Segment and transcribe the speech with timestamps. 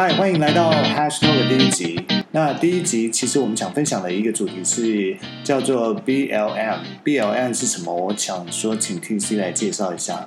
[0.00, 2.00] 嗨，欢迎来到 Hashtag 的第一集。
[2.32, 6.78] 那第一集其实我们想分享的一个主题是叫做 BLM。
[7.04, 7.94] BLM 是什么？
[7.94, 10.26] 我想说，请 TC 来介绍一下。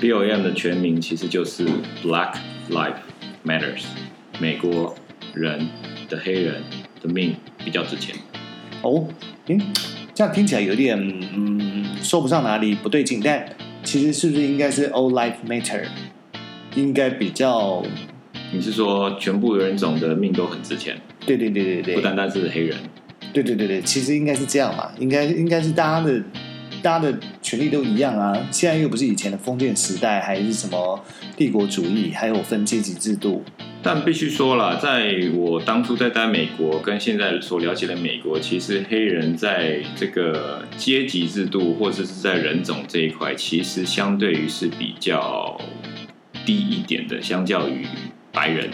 [0.00, 1.66] BLM 的全名其实就是
[2.02, 2.36] Black
[2.70, 2.94] Life
[3.44, 3.82] Matters，
[4.40, 4.94] 美国
[5.34, 5.68] 人
[6.08, 6.62] 的黑人
[7.02, 8.16] 的命比较值钱。
[8.80, 9.08] 哦，
[9.48, 9.60] 嗯，
[10.14, 10.98] 这样听起来有点
[11.34, 13.44] 嗯说不上哪里不对劲，但
[13.84, 15.84] 其实是不是应该是 All Life Matter？
[16.76, 17.82] 应该比较
[18.52, 22.76] 你是说全部人种的命都很值钱，对对对对对，不单单是黑人？
[23.32, 26.20] 对对对对，其实应该是这样嘛，应该应该是大家的
[26.82, 28.36] 大家的权利都一样啊。
[28.50, 31.02] 现在又不是以前的封建时代，还是什么
[31.34, 33.42] 帝国主义，还有分阶级制度。
[33.84, 45.58] 但必须说了，在我当初在待美国，跟现在所了解的美国，其实黑人在这个阶级制度或者是在人种这一块，其实相对于是比较
[46.44, 47.84] 低一点的，相较于
[48.32, 48.70] 白人。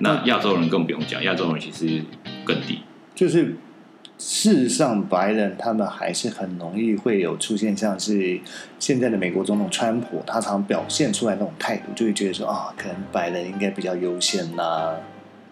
[0.00, 2.02] 那亚洲人更不用讲，亚洲人其实
[2.44, 2.80] 更低。
[3.14, 3.56] 就是
[4.16, 8.38] 事实上，白人他们还是很容易会有出现像是
[8.78, 14.94] 现在的美国总统川普，他常表现出来那种态度，就会觉得说啊，可能白人应该比较优先呐、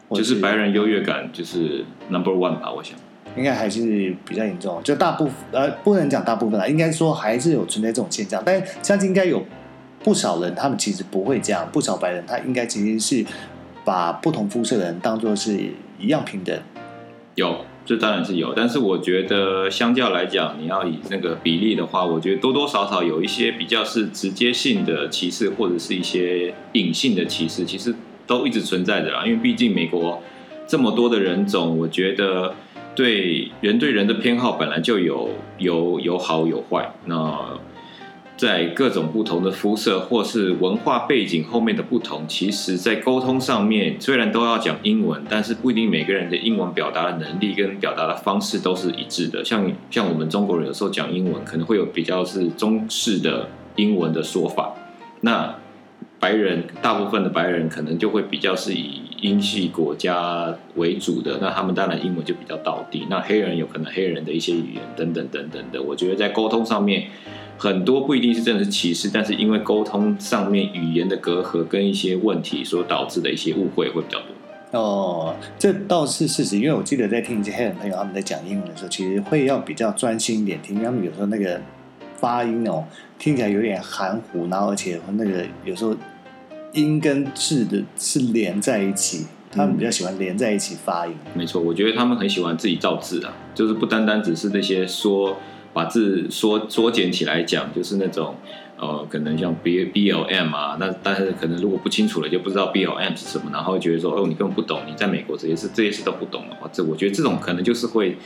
[0.08, 2.97] 或者就是白人优越感就是 number one 吧，我想。
[3.36, 9.44] 应该还是比较严重，就大部分呃不能讲大部分啦，应该说还是有存在这种现象，但相信应该有
[10.02, 13.25] 不少人他们其实不会这样，不少白人他应该其实是
[13.84, 15.58] 把不同肤色的人当做是
[15.98, 16.58] 一样平等。
[17.34, 27.94] 有，这当然是有，但是我觉得相较来讲，你要以那个比例的话，我觉得多多少少有一些比较是直接性的歧视，或者是一些隐性的歧视，其实
[28.27, 29.22] 都一直存在的啦。
[29.27, 30.22] 因为毕竟美国
[30.67, 32.55] 这么多的人种，我觉得
[32.94, 36.91] 对人对人的偏好本来就有有有好有坏。
[37.05, 37.58] 那
[38.37, 49.42] 在各种不同的肤色或是文化背景后面的不同，其实在沟通上面虽然都要讲英文，但是不一定每个人的英文表达的能力跟表达的方式都是一致的。
[49.42, 54.75] 像像我们中国人有时候讲英文，可能会有比较是中式的英文的说法，
[55.23, 55.55] 那
[56.20, 63.07] 白人大部分的白人可能就会比较是以英系国家为主的，那他们当然英文就比较道地。
[63.08, 67.08] 那黑人有可能黑人的一些语言等等等等的，我觉得在沟通上面。
[67.58, 74.78] 很多不一定是真的是歧视，但是因为沟通上面语言的隔阂跟一些问题所导致的一些误会会比较多。
[74.78, 81.58] 哦，这倒是事实，因为我记得在听一些黑人朋友他们在讲英文的时候，其实会要比较专心一点听，他们有时候那个
[82.18, 82.84] 发音哦
[83.18, 85.96] 听起来有点含糊，然后而且那个有时候
[86.72, 91.14] 音跟字的是连在一起，他们比较喜欢连在一起发音。
[91.33, 95.39] 没错，我觉得他们很喜欢自己造字啊，就是不单单只是那些说。
[95.77, 98.35] 把字缩缩减起来讲，就是那种
[98.79, 108.17] 呃，可能像 B B L M 啊，那但是可能如果不清楚了，就不知道 B L M 是什么，然后会觉得说，哦，你根本不懂，你在美国这些事这些事都不懂的话，这我觉得这种可能就是会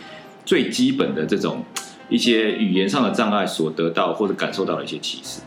[0.45, 1.65] 最基本的这种
[2.09, 5.41] 一些语言上的障碍所得到或者感受到的一些歧视。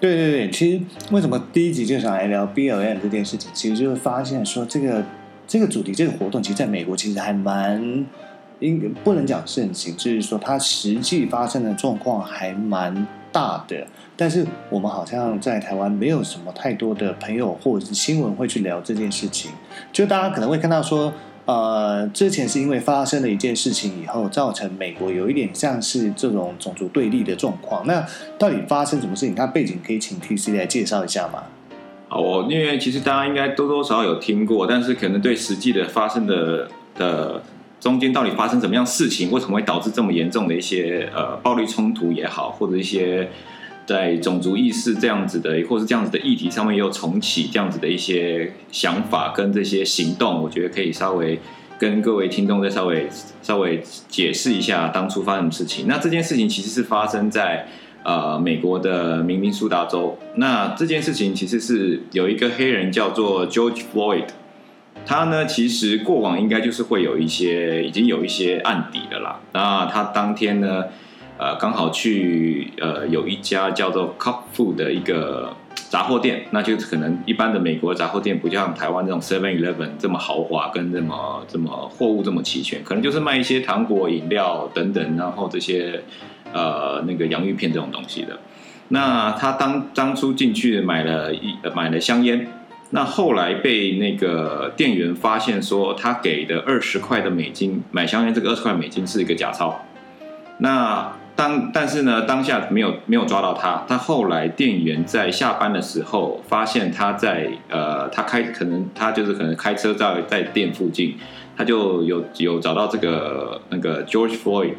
[0.00, 0.80] 对对对，其实
[1.12, 5.04] 为什么第一集就想来聊 B L M 这件事情，其实就是发现说这个
[5.46, 8.04] 这个主题这个活动，其实在美国其实还蛮。
[8.60, 13.86] 应不能讲盛行，就是说它实际发生的状况还蛮大的，
[14.16, 19.50] 但是我们好像在台湾没有什么太多的朋友或者是新闻会去聊这件事情。
[19.92, 21.12] 就大家可能会看到说，
[21.44, 27.86] 呃，之前是因为发生了一件事情以后，造成美国有一点像是这种种族对立的状况。
[27.86, 28.06] 那
[28.38, 29.34] 到底发生什么事情？
[29.34, 31.42] 它背景可以请 TC 来介绍一下吗？
[32.08, 37.42] 好，我因为其实大家应该多多少少有听过，但是可能对实际的发生的的。
[37.86, 39.30] 中间到底发生什么样事情？
[39.30, 43.30] 为什么会导致这么严重的一些呃暴力冲突也好，或者一些
[43.86, 51.38] 在种族意识这样子的，或是这样子的议题上面又重启这样子的一些想法跟这些行动，我觉得可以稍微
[51.78, 53.06] 跟各位听众再稍微
[53.40, 55.86] 稍微解释一下当初发生什么事情。
[55.86, 57.68] 那这件事情其实是发生在
[58.02, 60.18] 呃美国的明尼苏达州。
[60.34, 64.26] 那这件事情其实是有一个黑人叫做 George Floyd。
[65.06, 69.38] 他呢，其实过往应该就是会有一些，已经有一些案底的啦。
[69.52, 70.84] 那他当天呢，
[71.38, 75.54] 呃，刚好去呃有一家叫做 Cup Food 的一个
[75.88, 86.02] 杂货店，那就可能一般的美国杂货店不像台湾这种 Seven Eleven 这么豪华，跟这么这么货物这么齐全，可能就是卖一些糖果、饮料等等，然后这些
[86.52, 88.36] 呃那个洋芋片这种东西的。
[88.88, 92.48] 那他当当初进去买了一买了香烟。
[92.90, 99.84] 那后来被那个店员发现说，他给的二十块的美金买香烟，这个二十块美金是一个假钞。
[100.58, 103.84] 那当但是呢，当下没有没有抓到他。
[103.86, 111.16] 他后来店员在下班的时候发现他在呃，他开可能他就是可能开车在在店附近，
[111.56, 114.74] 他就有有找到这个那个 George Floyd，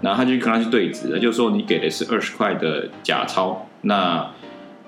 [0.00, 4.30] 然后他就跟他去对质，他就说你给的是二十块的假钞，那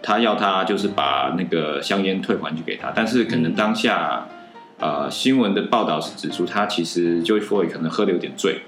[0.02, 4.26] 他要他就是把那个香烟退还去给他，但是可能当下
[4.78, 8.62] 呃新闻的报道是指出他其实 Floyd 可能喝的有点醉。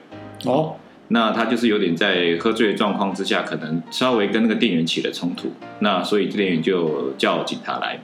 [0.44, 0.74] 哦，
[1.08, 7.98] 那他就是有点在喝醉的状况之下，可能稍微跟那个店员起了冲突，那所以店员就叫警察来。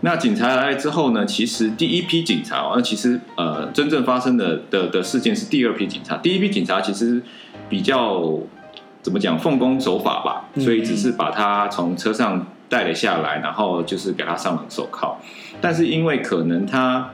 [0.00, 6.16] 那警察来之后呢，其实第一批警察哦，那其实呃真正发生的的的事件是第二批警察。
[6.18, 7.22] 第一批警察其实
[7.68, 8.38] 比较
[9.00, 15.20] 怎么讲，奉公守法吧，所以只是把他从车上带了下来，然后就是给他上了手铐。
[15.60, 17.10] 但是因为可能他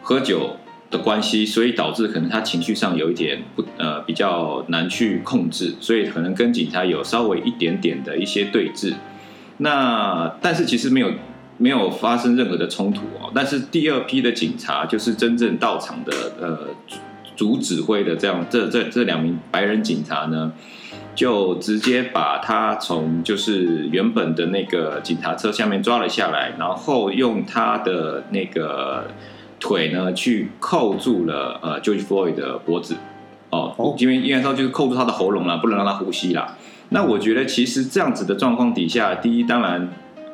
[0.00, 0.56] 喝酒。
[0.92, 8.92] 的关系，所以导致可能他情绪上有一点不呃比较难去控制，所以可能跟警察有稍微一点点的一些对峙。
[9.56, 11.14] 那但是其实没有
[11.56, 13.32] 没有发生任何的冲突哦。
[13.34, 16.58] 但是第二批的警察就是真正到场的呃
[17.36, 20.52] 主指挥的这样这这这两名白人警察呢，
[21.14, 29.04] 就直接把他从就是原本的那个警察车下面抓了下来，然后用他的那个。
[29.64, 32.96] 腿呢，去扣住了呃，George Floyd 的脖子，
[33.50, 36.56] 哦，因为应该说就是扣住他的喉咙了，不能让他呼吸啦。
[36.88, 39.88] 那我觉得其实这样子的状况底下，第一当然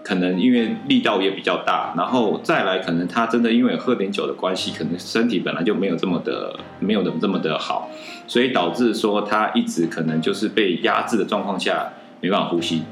[0.08, 7.90] 可能因为力道也比较大，然后再来可能他真的因为喝点酒的关系，可能身体本来就没有这么的没有的这么的好，
[8.26, 12.82] 所以导致说他一直可能就是被压制的状况下没办法呼吸，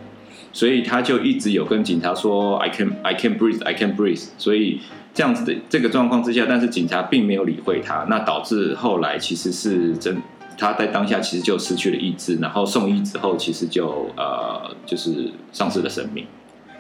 [0.52, 4.80] 所以他就一直有跟警察说 I can I can breathe I can breathe，所以。
[5.16, 10.20] 这样子的这个状况之下，但是警察并没有理会他，那导致后来其实是真
[10.58, 16.26] 他在当下其实就失去了意志，然后送医之后，其实就呃就是丧失了生命。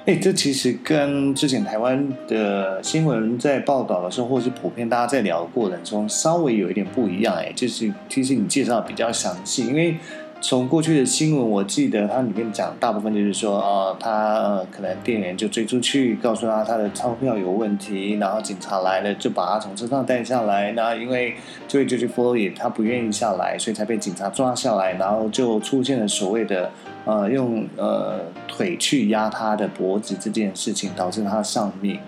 [0.06, 7.34] 哎，这其实跟之前台湾的新闻在报道的时候，或是普遍大家在聊的过程中，稍微有一点不一样。
[7.34, 9.96] 哎，就是其实你介绍比较详细，因为。
[10.38, 20.72] 从过去的新闻，我记得它里面讲大部分就是说，呃，他呃可能店员就追出去，告诉他他的钞票有问题，然后警察来了就把他从车上带下来。
[20.72, 21.34] 那因为
[21.66, 26.70] 这位 George Floyd 他不愿意下来，所以才被警察抓下来，然后就出现了所谓的
[27.06, 31.98] 呃用呃腿去压他的脖子这件事情，导致他丧命。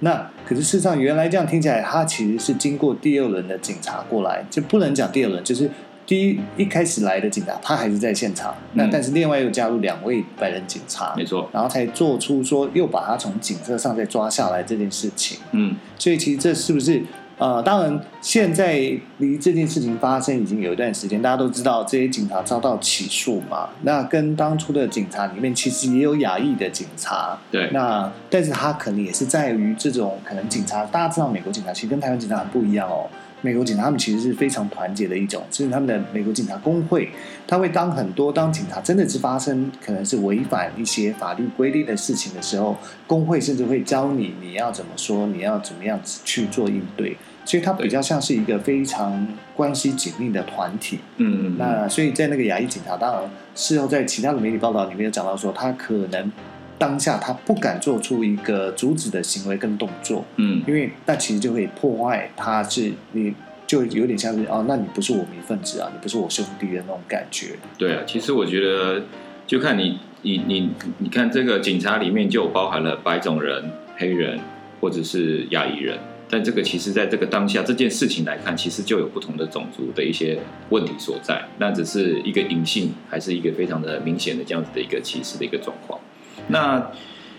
[0.00, 5.70] 那可是事实上，原来这样听起来，他其实是经过第二轮的警察过来，就不能讲第二轮，就是。
[6.08, 8.54] 第一一开始来的警察，他还是在现场。
[8.72, 15.38] 那但是另外又加入两位白人警察，没错，然后才做出说又把他从警车上再抓下来这件事情。
[15.52, 17.02] 嗯，所以其实这是不是
[17.38, 23.68] 呃，当然现在离这件事情发生已经有一段时间，大家都知道这些警察遭到起诉嘛。
[23.82, 27.38] 那跟当初的警察里面其实也有亚裔的警察。
[27.50, 27.70] 对。
[27.72, 33.06] 那但是他可能也是在于这种可能警察，大家知道美国警察其实跟台湾警察很不一样哦。
[33.40, 37.08] 美国警察他们其实是非常团结的一种，就是他们的美国警察工会，
[37.46, 42.76] 他会当很多当警察真的是发生可能是违反一些法律规定的事情的时候，
[43.06, 50.98] 工会甚至会教你你要怎么说，你要怎么样子去做应对，所以它比较像是一个非常关系紧密的团体。
[51.18, 53.22] 嗯，那所以在那个亚裔警察，当然
[53.54, 56.32] 事后在其他的媒体报道里面有讲到说，他可能。
[56.78, 63.34] 当下他不敢做出一个阻止的行为跟动作，嗯，因为那其实就会破坏他是你
[63.66, 67.56] 就有点像是哦，那你不是我们一份子啊，你不是我兄弟的那种感觉。
[67.76, 69.02] 对啊，其实我觉得
[69.46, 74.38] 就看你你你你看这个警察里面就包含了白种人、黑人
[74.80, 75.98] 或者是亚裔人，
[76.30, 80.38] 但这个其实在这个当下这件事情来看，其实就有不同的种族的一些
[80.70, 86.00] 问题所在，那只是一个隐性还是一个非常的明显的这样子的一个歧视的一个状况。
[86.48, 86.90] 那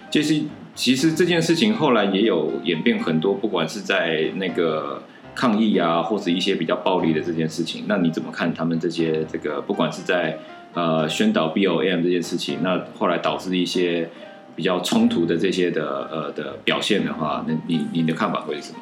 [0.09, 0.41] 就是
[0.75, 5.01] 其实这件事情后来也有演变很多，不管是在那个
[5.35, 10.37] 抗议啊，或者一些比较暴力的这件事情，那你怎么看他们这些这个不管是在
[10.73, 14.09] 呃宣导 B O M 这件事情，那后来导致一些
[14.55, 18.79] 比较冲突的这些的呃的表现的话，那你你的看法会是什么？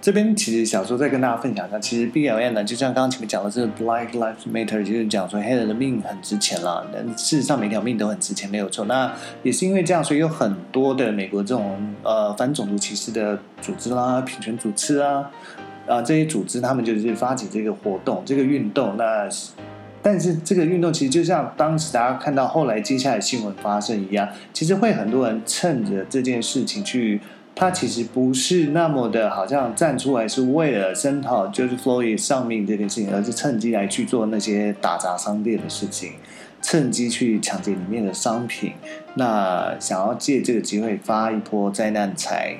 [0.00, 6.86] 这边其实小时候再跟大家分享一下，其实 B L M 呢，就像刚刚前面讲的，是 Black Lives Matter，就是讲说黑人的命很值钱了。
[6.92, 8.84] 但事实上，每条命都很值钱，没有错。
[8.84, 9.12] 那
[9.42, 15.30] 也是因为这样，所以有很多的美国这种呃反种族歧视的组织啦、平权组织啊
[15.88, 18.96] 啊这些组织，他们就是发起这个活动、这个运动。
[18.96, 19.28] 那
[20.00, 27.20] 但是这个运动其实就像当时大家看到后来接下来新闻发生一样，其实会很多人趁着这件事情去。
[27.58, 36.12] 他其实不是那么的，好像站出来是为了声讨就是 Floyd 上命这件事情，而是趁机来去做那些打砸商店的事情，
[36.62, 38.74] 趁机去抢劫里面的商品，
[39.14, 42.58] 那想要借这个机会发一波灾难财，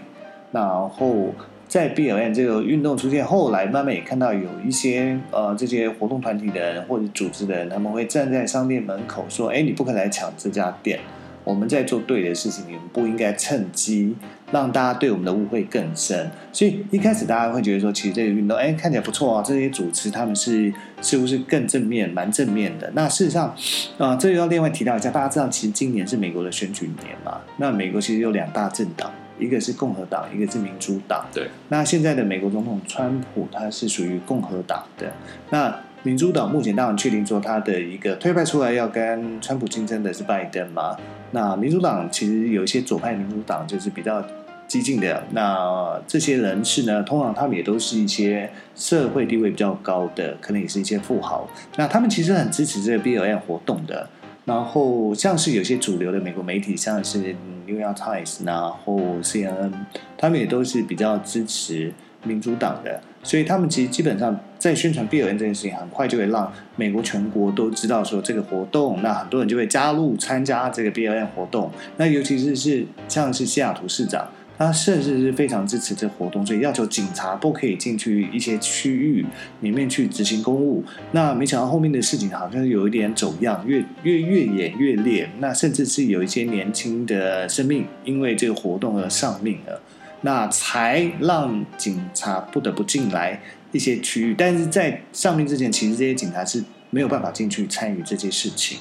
[0.51, 1.33] 然后。
[1.69, 10.99] 在 BLM 这个运动出现，后来慢慢也看到有一些呃这些活动团体的人或者组织的人，他们会站在商店门口说：“哎，你不可以来抢这家店，
[11.45, 14.17] 我们在做对的事情，你们不应该趁机
[14.51, 22.91] 让大家对我们的误会更深。”所以一开始大家会觉得说，其实这个运动哎看起来不错啊，这些主持他们是似乎是更正面、蛮正面的。
[22.95, 23.55] 那事实上
[23.99, 27.41] 啊，这又要另外提到一下，大家知道其实今年是美国的选举年嘛？
[27.57, 29.11] 那美国其实有两大政党。
[29.41, 31.25] 一个是共和党，一个是民主党。
[31.33, 35.13] 对，那现在的美国总统川普他是属于共和党的。
[35.51, 40.97] 那民主党目前当然确定说他的一个推派出来要跟川普竞争的是拜登嘛。
[41.31, 44.21] 那民主党其实有一些左派民主党就是比较
[44.69, 45.25] 激进的。
[45.33, 51.49] 那这些人士呢，通常他们也都是一些社会地位比较高的，可能也是一些富豪。
[51.77, 54.09] 那他们其实很支持这个 BLM 活动的。
[54.45, 57.19] 然后像是有些主流的美国媒体，像是
[57.67, 59.71] 《New York Times》然后 CNN，
[60.17, 61.93] 他们也都是比较支持
[62.25, 74.27] 民主党的，所以他们其实基本上在宣传 BLM 这件事情，很快就会让美国全国都知道说这个活动，那很多人就会加入参加这个 BLM 活动，那尤其是是像是西雅图市长。
[74.59, 79.25] 他甚至是非常支持这活动，所以要求警察不可以进去一些区域
[79.61, 80.85] 里面去执行公务。
[81.13, 85.31] 那没想到后面的事情好像有一点走样，越越越演越烈。
[85.39, 89.81] 那甚至是有一些年轻的生命因为这个活动而丧命了，
[90.23, 94.35] 那才让警察不得不进来一些区域。
[94.37, 98.81] 但是在上命之前，其实这些警察是没有办法进去参与这件事情。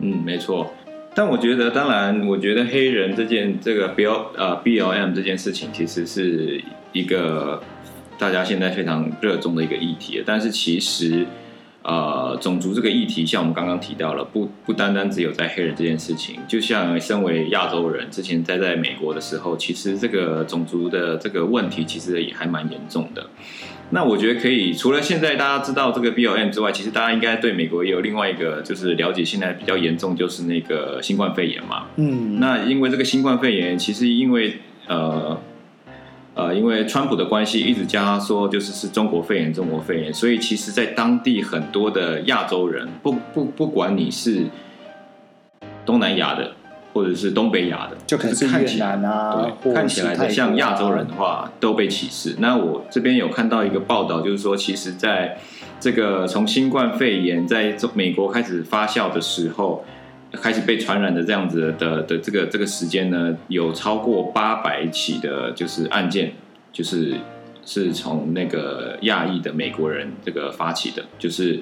[0.00, 0.72] 嗯，没错。
[1.14, 7.62] 但我觉得，当然，我觉得黑人这件这个 B L 呃 B L M 这件事情，其实是一个
[8.18, 10.22] 大家现在非常热衷的一个议题。
[10.24, 11.26] 但是其实，
[11.82, 16.36] 呃，种族这个议题，像我们刚刚提到了，不不单单只有在黑人这件事情。
[16.48, 23.28] 就像身为亚洲人，之前在在美国的时候，其实这个种族的这个问题，其实也还蛮严重的。
[23.94, 31.84] 那我觉得可以，除了现在大家知道这个 B L M 之外，其实大家应该对美国也有另外一个就是了解，现在比较严重就是那个新冠肺炎嘛。
[31.96, 32.40] 嗯。
[32.40, 34.56] 那因为这个新冠肺炎，其实因为
[34.86, 35.38] 呃
[36.32, 44.46] 呃，因为川普的关系，一直加说就是是中国肺炎，中国肺炎，所以其实在当地很多的亚洲人，不不不管你是
[45.84, 46.56] 东南亚的。
[46.92, 52.36] 或者是东北亚的，就可能是越南啊，对，看起来的像亚洲人的话，都被歧视。
[52.38, 55.38] 那我这边有看到一个报道，就是说，其实在
[55.80, 59.84] 这个从新冠肺炎在美国开始发酵的时候，
[60.32, 66.32] 开始被传染的这样子的的这个这个时间呢，有超过八百起的，就是案件，
[66.72, 67.16] 就是
[67.64, 71.58] 是从那个亚裔的美国人这个发起的，就是。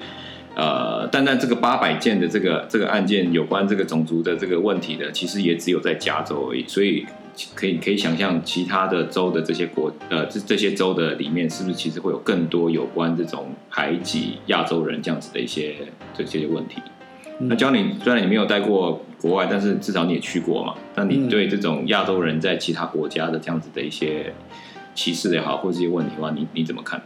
[0.55, 6.65] 呃，但但这个八百件的这个这个案件有关这个种族的这个问题的，其实也只有在加州而已。
[6.67, 7.05] 所以
[7.55, 15.75] 可以可以想象，其他的州的这些国呃这这些州的里面，是不是其实会有更多有关这种排挤亚洲人这样子的一些
[16.13, 16.81] 这些问题？
[17.39, 20.75] 那教你虽然你没有待过国外，但是至少你也去过嘛。
[20.95, 24.33] 那你对这种亚洲人在其他国家的这样子的一些
[24.93, 27.01] 歧视也好，或者这些问题的话，你你怎么看？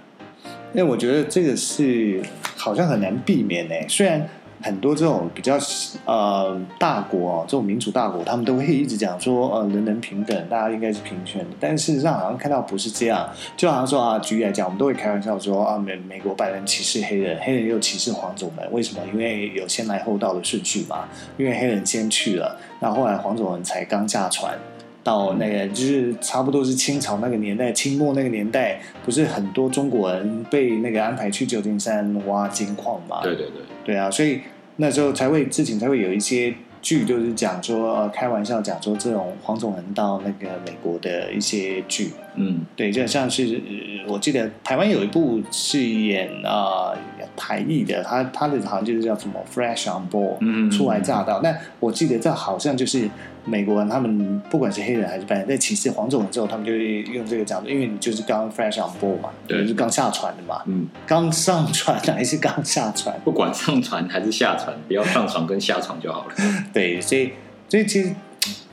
[0.76, 2.22] 因为我觉得这个是
[2.58, 3.76] 好像很难避免呢。
[3.88, 4.28] 虽然
[4.62, 5.58] 很多这种比较
[6.04, 11.56] 呃大国哦这种民主大国，他们都会一直讲说呃人人平等，大家应该是平权的。
[11.62, 13.30] 但事实上好像看到不是这样。
[13.56, 19.02] 就好像说啊，举例来讲，我们都会开玩笑说啊，美美国白人歧视黑人，黑人又歧视黄种人，为什么？
[19.14, 21.08] 因为有先来后到的顺序嘛。
[21.38, 24.60] 因为黑人先去了，那后来黄种人才刚下船。
[25.06, 33.22] 到那个就是差不多是清朝那个年代，清末那个年代，不是很多中国人被那个安排去旧金山挖金矿嘛？
[33.22, 34.42] 对对对，对啊，所以
[34.78, 43.62] 那时候才会之前才会有一些剧，就是讲说开玩笑讲说这种黄种人到那个美国的一些剧，嗯，对，就像是
[44.08, 46.94] 我记得台湾有一部是演啊
[47.36, 53.10] 台裔的，他他的好像就是叫什么 Fresh on Board，嗯，初来乍到，那我记得这好像就是。
[53.48, 66.34] 美国人他们不管是黑人还是白人，在歧视黄种人之后，他们就会用这个讲，因为你就是刚 fresh on board 嘛，就是刚下船的嘛，嗯，刚上船还是刚下船，不管上船还是下船，不要上船跟下船就好了。
[66.74, 67.34] 对，所以
[67.70, 68.16] 所以其实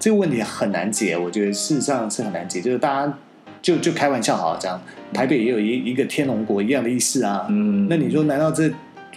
[0.00, 3.19] 这个问题很难解，我觉得事实上是很难解，就是大家
[3.62, 4.83] 就就开玩笑好这样，
[5.14, 8.71] 台北也有一一个天龙国一样的意思啊，嗯，那你说难道这？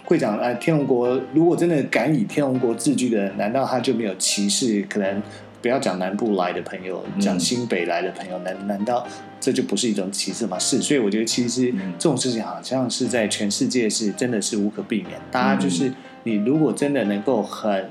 [0.08, 5.20] 会讲哎，天龙国如果真的敢以天龙国自居的，难道他就没有歧视可能
[5.64, 9.04] 不要讲南部来的朋友，讲新北来的朋友，难难道
[9.42, 10.60] 这就不是一种歧视吗？
[10.60, 15.20] 是，所以我觉得其实这种事情好像是在全世界是真的是无可避免。
[15.32, 17.90] 大家就是你如果真的能够很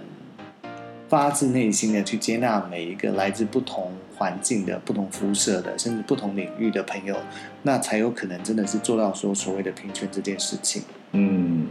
[1.09, 7.17] 发自内心的去接纳每一个来自不同环境的、不同肤色的，甚至不同领域的朋友，
[7.63, 10.83] 那才有可能真的是做到说所谓的平权这件事情。
[11.13, 11.67] 嗯。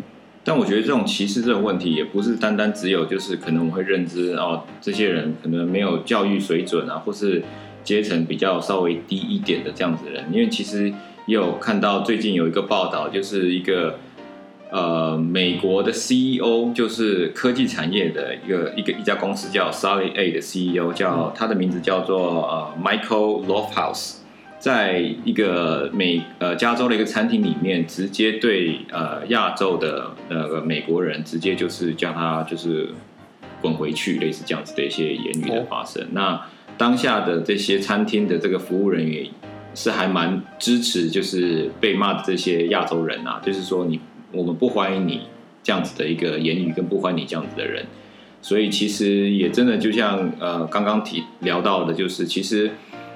[0.45, 7.41] 但我觉得这种歧视这种问题，也不是单单只有就是可能我会认知哦，这些人可能没有教育水准啊，或是
[7.81, 10.25] 阶层比较稍微低一点的这样子的人。
[10.33, 10.93] 因为其实
[11.27, 13.99] 也有看到最近有一个报道，就是一个
[14.73, 24.15] 呃美国的 CEO，就是科技产业的一个一个一家公司叫 Solid A 的 CEO，叫他的名字叫做呃 Michael Lofthouse。
[24.57, 32.89] 在一个美呃加州的一个餐厅里面，直接对呃亚洲的那个美国人，直接就是叫他就是
[33.61, 36.01] 滚回去，类似这样子的一些言语的发生。
[36.13, 36.41] 那
[36.77, 39.27] 当下的这些餐厅的这个服务人员
[39.75, 43.99] 是还蛮支持，就是被骂的这些亚洲人啊，就是说你
[44.33, 45.21] 我们不欢迎你
[45.63, 47.85] 这样子的一个言语，跟不欢迎你这样子的人。
[48.41, 52.71] 所以其实也真的就像呃刚刚提聊到的，就是其实。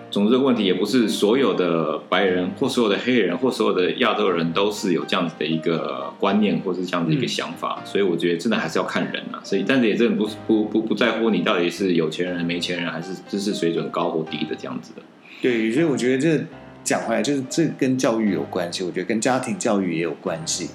[0.09, 9.43] 总之，这个问题也不是所有的白人或所有的黑人或所有的亚洲人都是有这样子的一个观念或是这样子一个想法，所以我觉得真的还是要看人啊。
[9.43, 15.01] 所以，但是也真的不不不不在乎你到底是有钱人、没钱人，还是知识水准高或低的这样子的。
[15.41, 16.41] 对，所以我觉得这
[16.85, 18.85] 讲回来，就是这跟教育有关系。
[18.85, 20.69] 我觉得跟家庭教育也有关系。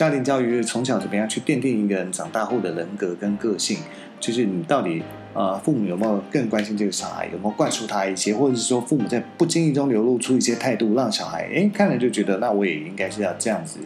[0.00, 3.80] 家庭教育从小怎么样去奠定一个人长大后的人格跟个性，
[4.18, 5.02] 就是你到底。
[5.32, 7.26] 呃，父母有没有更关心这个小孩？
[7.26, 13.78] 有没有灌输他一些，或者是说父母在不经意中流露出一些态度，让小孩哎看了就觉得，那我也应该是要这样子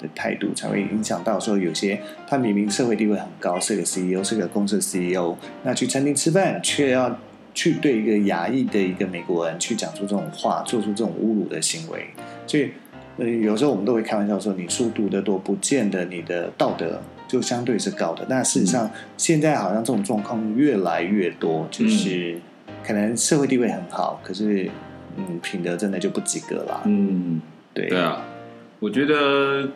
[0.00, 7.16] 的态度，才会影响到说有些他明明社会地位很高，是个 CEO，是个公司 CEO，那去餐厅吃饭，却要
[7.54, 12.08] 去对一个亚裔的一个美国人去讲出这种话，做出这种侮辱的行为，
[12.44, 12.72] 所以
[13.18, 17.00] 呃有时候我们都会开玩笑说，你书读得多，不见得你的道德。
[17.28, 22.40] 就相对是高的，但事实上现在好像这种状况越来越多，就是
[22.82, 24.70] 可能社会地位很好，可是
[25.14, 26.80] 嗯，品德真的就不及格了。
[26.86, 27.38] 嗯，
[27.74, 28.24] 对对啊，
[28.80, 29.68] 我觉得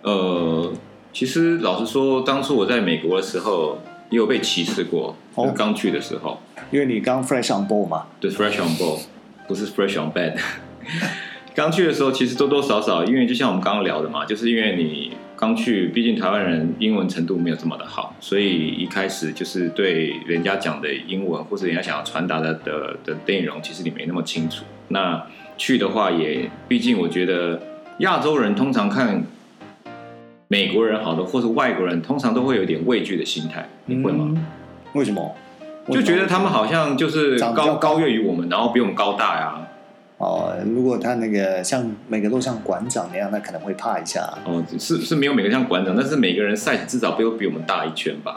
[0.00, 0.72] 呃，
[1.12, 5.14] 其实老实说，当初我在美国的时候也有被歧视过，
[5.54, 6.38] 刚去的时候，
[6.70, 9.00] 因为你刚 fresh on board 嘛，对，fresh on board
[9.46, 10.38] 不是 fresh on bed。
[11.56, 15.12] 刚去的时候，其实多多少少，因为就像我们刚刚聊的嘛，就是因为你。
[15.38, 24.64] 刚去，毕竟台湾人英文程度没有这么的好，所以一开始就是对人家讲的英文或者人家想要传达的的的内容，其实你没那么清楚。
[24.88, 25.22] 那
[25.58, 27.60] 去的话，也毕竟我觉得
[27.98, 29.26] 亚洲人通常看
[30.48, 33.68] 美国人好的，或是外国人，通常都会有点畏惧的心态。
[33.84, 34.34] 你会吗？
[34.94, 35.36] 为什么？
[35.90, 39.68] 就觉得他们好像就是高高越于我们，然后比我们高大呀。
[40.18, 44.26] 哦，如果他那个像每个都像馆长那样，那可能会怕一下。
[44.46, 48.34] 哦，是是没有每个像馆长，但是每个人 size 至少都比我们大一圈吧。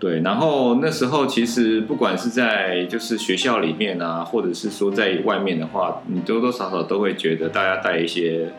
[0.00, 8.50] 对，然后那时候其实不管是在就是学校里面啊，或者是说在外面的话，你多多少少都会觉得大家戴一些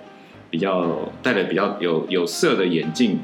[0.50, 3.20] 比较戴的比较有有色的眼镜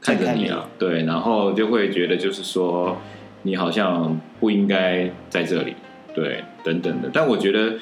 [0.00, 2.96] 看着你啊，对，然后就会觉得就是说
[3.42, 5.76] 你好像不应该在这里，
[6.14, 7.10] 对，等等的。
[7.12, 7.74] 但我觉得。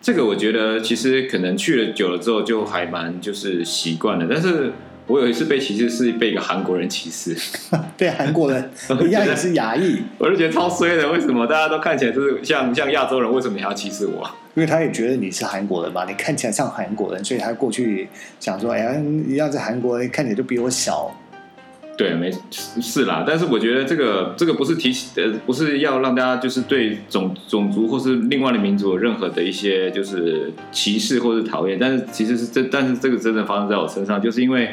[0.00, 4.72] 这个我觉得其实可能去了久了之后就还蛮就是习惯了，但是
[5.06, 7.36] 我有一次被歧视是被一个韩国人歧视，
[7.96, 8.70] 被韩国人
[9.06, 11.10] 一样也是亚裔，我就觉得超衰的。
[11.10, 14.28] 为什么大家都看起来就是像像亚洲人，为什么你还要歧视我？
[14.54, 18.08] 因为他也觉得你是韩国人嘛，你看起来像韩国人，所以他过去
[18.40, 18.94] 想说，哎呀，
[19.26, 21.14] 一样是韩国人，看起来就比我小。
[21.98, 34.70] 对，没是啦，但是我觉得这个这个不是提呃，不是要让大家就是对种种族或是另外的民族有任何的一些就是歧视或是讨厌，但是其实是这，但是这个真的发生在我身上，就是因为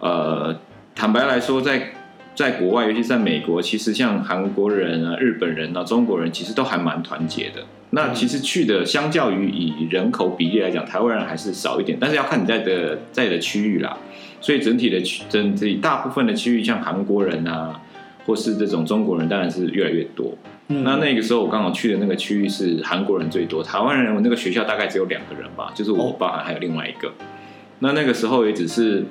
[0.00, 0.54] 呃，
[0.94, 1.92] 坦白来说，在
[2.34, 7.62] 在国外，尤其在美国，其实像韩国人啊、日本人啊、中国人，其实都还蛮团结的。
[7.92, 13.96] 那其实去的，相较于以人口比例来讲，台湾人还是少一点，但是要看你在的在的区域啦。
[14.40, 17.80] 所以整体的区，整体大部分的区域，像韩国人啊，
[18.26, 20.36] 或是这种中国人，当然是越来越多。
[20.68, 27.12] 那那个时候我刚好去的那个区域是韩国人最多，台湾人我那个学校大概只有两个人吧，就是我包含还有另外一个。
[27.80, 29.04] 那那个时候也只是，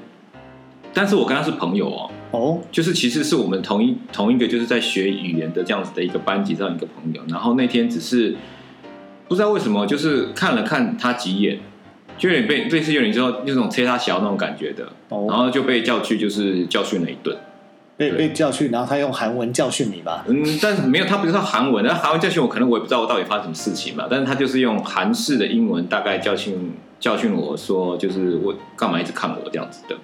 [0.94, 7.22] 但是我跟他是朋友哦，哦，就是其实是我们同一同一个就是在学语言的这样子的一个班级这样一个朋友。
[7.28, 8.36] 然后那天只是
[9.28, 11.60] 不知道为什么，就是看了看他几眼。
[12.20, 17.36] 就有点被类似有点之后那种催他小那种感觉的，然后就被叫去就是教训了一顿，
[17.98, 20.26] 被被教训，然后他用韩文教训你吧？
[20.28, 24.06] 嗯，但是没有，他不知道韩文，那韩文教训我，可能我也不知道我到底发生什么事情嘛。
[24.10, 29.96] 但是他就是用韩式的英文大概教训教训我说，就是我干嘛一直看我这样子的，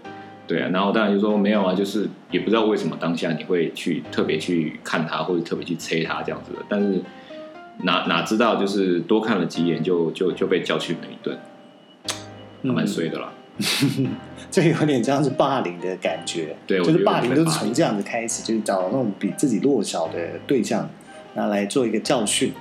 [0.47, 0.69] 对啊。
[0.71, 6.59] 然后当然就说没有啊，就是也不知道为什么当下你会去特别去看他，或者特别去催他这样子的。
[6.69, 7.01] 但是
[7.83, 11.54] 哪哪知道就是多看了几眼就就就被教训了一顿，还
[12.73, 13.31] 蛮衰的啦。
[14.51, 16.55] 这有点像是霸凌的感觉。
[16.67, 20.89] 对，就是霸凌都是从这样子开始，就是找那种比自己弱小的对象，
[21.35, 22.53] 拿来做一个教训。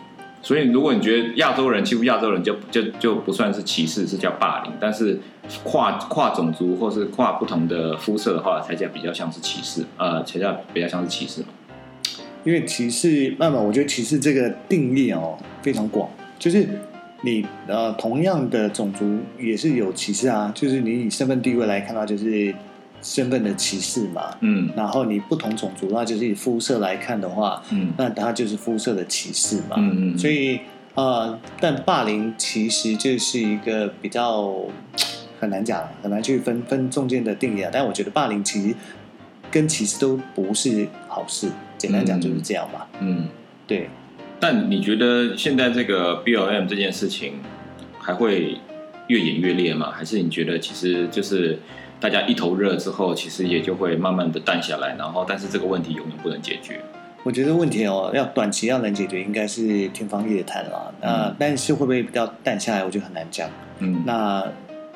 [0.43, 5.19] 所以，如果你觉得亚洲人欺负亚洲人就就就不算是歧视，是叫霸凌；但是
[5.63, 11.49] 跨跨种族或是跨不同的肤色的话，才叫比较像是歧视，呃，才叫比较像是歧视嘛。
[12.45, 16.69] 因为歧视，慢慢我觉得歧视这个定义哦非常广，就是
[17.25, 22.55] 你呃同样的种族也是有歧视啊，就是你以身份地位来看的话，就是
[23.01, 24.37] 身份的歧视嘛。
[24.41, 29.77] 嗯然后你不同种族的话，就是以肤色来看的话，嗯那它就是肤色的歧视嘛。
[29.77, 30.61] 嗯嗯，所以
[30.95, 34.55] 呃，但霸凌其实就是一个比较
[35.41, 37.71] 很难讲，很难去分分中间的定义啊。
[37.73, 38.75] 但我觉得霸凌其实
[39.51, 42.87] 跟歧视都不是好事，简单讲就是这样嘛。
[43.01, 43.27] 嗯。
[43.67, 43.89] 对，
[44.47, 47.33] 但你觉得现在这个 BLM 这件事情
[47.99, 48.59] 还会
[49.07, 49.91] 越演越烈吗？
[49.91, 51.59] 还是你觉得其实就是
[51.99, 56.79] 大家一头热之后，其实也就会慢慢的淡下来，然后但是这个问题永远不能解决？
[57.23, 60.93] 我觉得问题哦，要短期要能解决，应该是天方夜谭啦。
[61.01, 63.49] 那、嗯但是会不会比较淡下来，我觉得很难讲。
[63.79, 64.47] 嗯那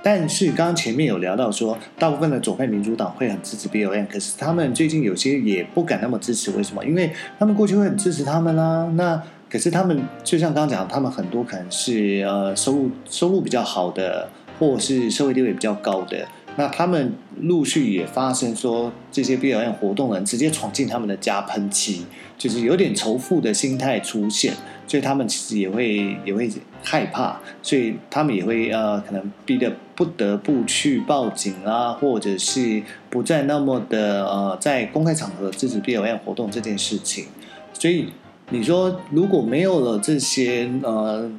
[0.03, 6.85] 但是刚刚前面有聊到说，大部分的左派民主党会很支持 BLM，可是他们最近有些也不敢那么支持，为什么？
[6.85, 16.27] 因为他们过去会很支持他们啦、那可是他们就像刚刚讲，他们很多可能是呃收入收入比较好的，或是社会地位比较高的。
[16.57, 22.05] 那他们陆续也发生说，这些 BLM 活动人直接闯进他们的家喷漆，
[22.37, 24.53] 就是有点仇富的心态出现，
[24.87, 26.51] 所以他们其实也会也会
[26.83, 37.27] 害怕，所以他们也会呃可能逼得不得不去报警啦，或者是不再那么的呃在公开场合支持 BLM 活动这件事情。
[37.73, 38.09] 所以
[38.51, 41.31] 你说如果没有了这些呃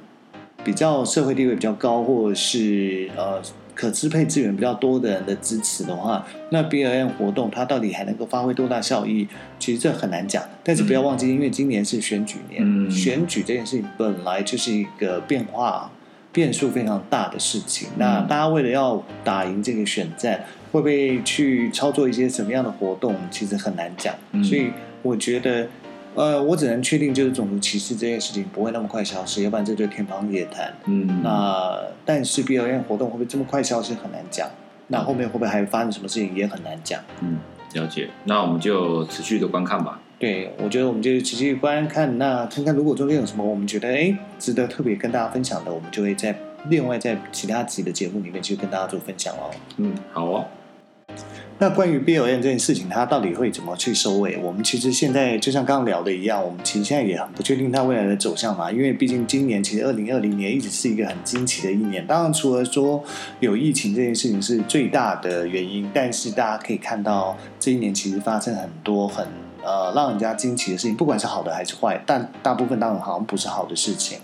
[0.63, 3.41] 比较社会地位比较高，或者是呃
[3.74, 9.28] 可支配资源比较多的人的支持的话，那 BLM 活动它到底还能够发挥多大效益？
[9.58, 10.43] 其实这很难讲。
[10.63, 15.89] 但是不要忘记，因为今年是选举年，嗯选举这件事情本来就是一个变化
[16.32, 17.88] 变数非常大的事情。
[17.98, 20.43] 那大家为了要打赢这个选战，
[20.74, 23.15] 会不会去操作一些什么样的活动？
[23.32, 24.13] 其实很难讲。
[24.34, 25.67] 嗯所以我觉得。
[26.15, 30.74] 呃，我只能确定就是种族歧视这件事情不会那么快消失，要不然这就天方夜谭。
[30.86, 34.50] 嗯，那但是 BLM 活动会不会这么快消失很难讲，
[34.88, 37.00] 那后面会不会还发生什么事情也很难讲。
[37.22, 37.38] 嗯
[37.76, 40.02] 了解，那我们就持续的观看吧。
[40.17, 46.36] 对，我觉得我们就持续观看，那看看如果中间有什么我们觉得哎值得特别跟大家分享的，我们就会在
[46.67, 49.52] 另外在其他集的节目里面去跟大家做分享哦。
[49.78, 50.45] 嗯，好哦。
[51.62, 54.38] 那关于 BLM 这件事情，它到底会怎么去收尾？
[54.38, 58.72] 我们其实现在就像刚刚聊的一样，我们其实现在也很不确定它未来的走向嘛。
[58.72, 62.08] 因为毕竟今年其实二零二零年一直是一个很惊奇的一年。
[62.08, 63.04] 当然，除了说
[63.42, 69.28] 有疫情这件事情是最大的原因，但是大家可以看到这一年其实发生很多很
[69.62, 74.18] 呃让人家惊奇的事情，不管是好的还是坏，但大部分当然好像不是好的事情。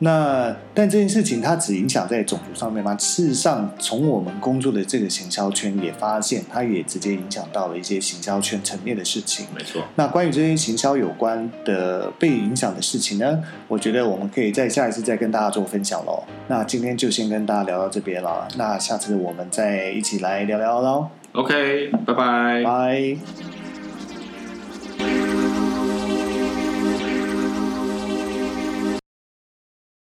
[0.00, 2.96] 那但这件事情它只影响在种族上面吗？
[2.96, 9.46] 事实上，从我们工作的这个行销圈也发现，它也直接影响到了一些行销圈层面的事情。
[9.54, 16.22] 没错，那关于这些行销有关的被影响的事情呢，我觉得我们可以在下一次再跟大家做分享喽。
[16.46, 22.62] 那今天就先跟大家聊到这边了，那下次我们再一起来聊聊喽，OK，拜拜。
[22.64, 23.57] 拜。